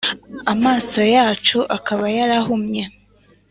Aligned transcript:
amaso 0.53 0.99
yacu 1.15 1.57
akaba 1.77 2.05
yarahumye, 2.17 2.83